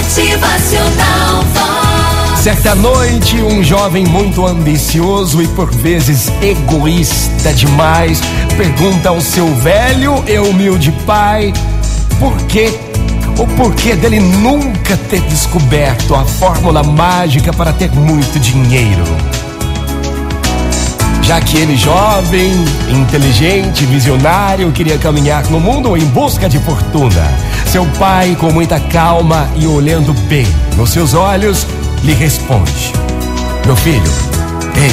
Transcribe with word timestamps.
Motivacional. 0.00 1.44
Certa 2.42 2.74
noite, 2.74 3.36
um 3.42 3.62
jovem 3.62 4.06
muito 4.06 4.46
ambicioso 4.46 5.42
e 5.42 5.48
por 5.48 5.70
vezes 5.70 6.32
egoísta 6.40 7.52
demais 7.52 8.18
pergunta 8.56 9.10
ao 9.10 9.20
seu 9.20 9.54
velho 9.56 10.24
e 10.26 10.38
humilde 10.38 10.90
pai 11.04 11.52
por 12.18 12.34
quê 12.46 12.72
o 13.38 13.46
porquê 13.58 13.94
dele 13.94 14.20
nunca 14.20 14.96
ter 14.96 15.20
descoberto 15.20 16.14
a 16.14 16.24
fórmula 16.24 16.82
mágica 16.82 17.52
para 17.52 17.70
ter 17.70 17.90
muito 17.90 18.40
dinheiro. 18.40 19.04
Já 21.30 21.40
que 21.40 21.58
ele, 21.58 21.76
jovem, 21.76 22.50
inteligente, 22.88 23.86
visionário, 23.86 24.72
queria 24.72 24.98
caminhar 24.98 25.48
no 25.48 25.60
mundo 25.60 25.96
em 25.96 26.04
busca 26.06 26.48
de 26.48 26.58
fortuna. 26.58 27.24
Seu 27.66 27.86
pai, 28.00 28.34
com 28.34 28.50
muita 28.50 28.80
calma 28.80 29.48
e 29.56 29.64
olhando 29.64 30.12
bem 30.26 30.44
nos 30.76 30.90
seus 30.90 31.14
olhos, 31.14 31.68
lhe 32.02 32.14
responde: 32.14 32.92
Meu 33.64 33.76
filho, 33.76 34.12
ei, 34.74 34.90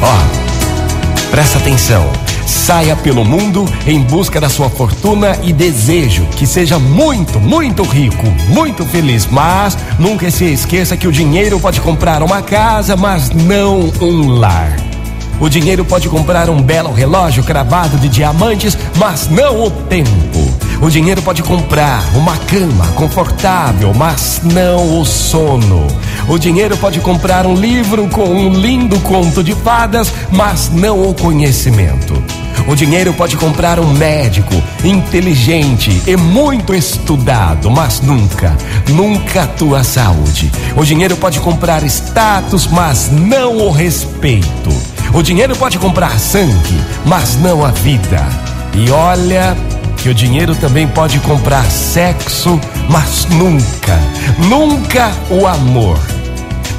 ó, 0.00 1.30
presta 1.30 1.58
atenção. 1.58 2.10
Saia 2.46 2.96
pelo 2.96 3.22
mundo 3.22 3.66
em 3.86 4.00
busca 4.00 4.40
da 4.40 4.48
sua 4.48 4.70
fortuna 4.70 5.38
e 5.42 5.52
desejo 5.52 6.24
que 6.28 6.46
seja 6.46 6.78
muito, 6.78 7.38
muito 7.38 7.82
rico, 7.82 8.24
muito 8.48 8.86
feliz. 8.86 9.28
Mas 9.30 9.76
nunca 9.98 10.30
se 10.30 10.46
esqueça 10.46 10.96
que 10.96 11.06
o 11.06 11.12
dinheiro 11.12 11.60
pode 11.60 11.78
comprar 11.82 12.22
uma 12.22 12.40
casa, 12.40 12.96
mas 12.96 13.28
não 13.28 13.92
um 14.00 14.30
lar. 14.30 14.95
O 15.40 15.48
dinheiro 15.48 15.84
pode 15.84 16.08
comprar 16.08 16.48
um 16.48 16.62
belo 16.62 16.92
relógio 16.92 17.44
cravado 17.44 17.98
de 17.98 18.08
diamantes, 18.08 18.76
mas 18.96 19.28
não 19.28 19.64
o 19.64 19.70
tempo. 19.70 20.56
O 20.80 20.90
dinheiro 20.90 21.22
pode 21.22 21.42
comprar 21.42 22.02
uma 22.14 22.36
cama 22.36 22.86
confortável, 22.88 23.92
mas 23.94 24.40
não 24.42 25.00
o 25.00 25.04
sono. 25.04 25.86
O 26.28 26.38
dinheiro 26.38 26.76
pode 26.76 27.00
comprar 27.00 27.46
um 27.46 27.54
livro 27.54 28.08
com 28.08 28.24
um 28.24 28.52
lindo 28.52 28.98
conto 29.00 29.42
de 29.42 29.54
fadas, 29.54 30.12
mas 30.30 30.70
não 30.70 31.08
o 31.08 31.14
conhecimento. 31.14 32.22
O 32.68 32.74
dinheiro 32.74 33.12
pode 33.12 33.36
comprar 33.36 33.78
um 33.78 33.92
médico 33.92 34.54
inteligente 34.82 36.02
e 36.06 36.16
muito 36.16 36.74
estudado, 36.74 37.70
mas 37.70 38.00
nunca, 38.00 38.56
nunca 38.88 39.44
a 39.44 39.46
tua 39.46 39.84
saúde. 39.84 40.50
O 40.76 40.84
dinheiro 40.84 41.16
pode 41.16 41.38
comprar 41.40 41.84
status, 41.84 42.66
mas 42.66 43.10
não 43.10 43.58
o 43.58 43.70
respeito. 43.70 44.95
O 45.12 45.22
dinheiro 45.22 45.56
pode 45.56 45.78
comprar 45.78 46.18
sangue, 46.18 46.80
mas 47.04 47.36
não 47.36 47.64
a 47.64 47.70
vida. 47.70 48.26
E 48.74 48.90
olha 48.90 49.56
que 49.96 50.08
o 50.08 50.14
dinheiro 50.14 50.54
também 50.54 50.86
pode 50.86 51.18
comprar 51.20 51.64
sexo, 51.64 52.60
mas 52.88 53.26
nunca, 53.26 53.98
nunca 54.38 55.10
o 55.30 55.46
amor. 55.46 55.98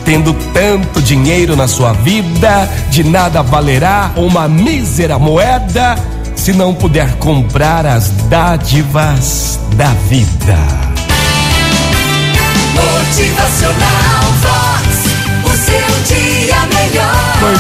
Tendo 0.06 0.34
tanto 0.54 1.02
dinheiro 1.02 1.56
na 1.56 1.68
sua 1.68 1.92
vida, 1.94 2.70
de 2.90 3.04
nada 3.04 3.42
valerá 3.42 4.12
uma 4.16 4.48
mísera 4.48 5.20
moeda 5.20 5.96
se 6.36 6.54
não 6.54 6.74
puder 6.74 7.16
comprar 7.16 7.86
as 7.86 8.10
dádivas 8.30 9.60
da 9.76 9.90
vida. 10.08 10.56
Motivacional 12.74 14.27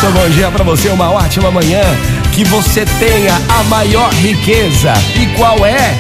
Muito 0.07 0.19
bom 0.21 0.29
dia 0.29 0.49
para 0.49 0.63
você, 0.63 0.87
uma 0.87 1.11
ótima 1.11 1.51
manhã. 1.51 1.81
Que 2.31 2.45
você 2.45 2.85
tenha 2.97 3.35
a 3.49 3.63
maior 3.63 4.09
riqueza. 4.13 4.93
E 5.19 5.25
qual 5.35 5.65
é? 5.65 5.97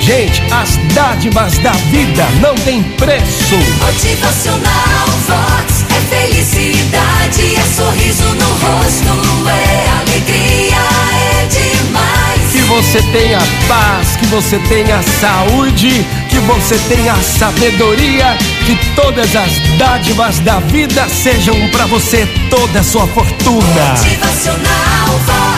Gente, 0.00 0.42
as 0.50 0.78
dádivas 0.94 1.58
da 1.58 1.72
vida 1.72 2.26
não 2.40 2.54
tem 2.54 2.82
preço. 2.82 3.54
Motivacional 3.84 5.06
Vox. 5.28 5.84
É 5.90 6.16
felicidade, 6.16 7.56
é 7.56 7.62
sorriso 7.76 8.24
no 8.24 8.46
rosto, 8.46 9.48
é 9.48 10.00
alegria, 10.00 10.76
é 11.12 11.46
demais. 11.46 12.52
Que 12.52 12.62
você 12.62 13.02
tenha 13.12 13.38
paz, 13.68 14.16
que 14.16 14.26
você 14.28 14.58
tenha 14.60 15.02
saúde, 15.20 16.06
que 16.32 16.38
você 16.40 16.78
tenha 16.88 17.14
sabedoria, 17.16 18.38
que 18.64 18.74
todas 18.96 19.36
as 19.36 19.58
dádivas 19.76 20.38
da 20.38 20.60
vida 20.60 21.06
sejam 21.06 21.54
para 21.68 21.84
você 21.84 22.26
toda 22.48 22.80
a 22.80 22.82
sua 22.82 23.06
fortuna. 23.08 23.84
Motivacional. 23.98 25.51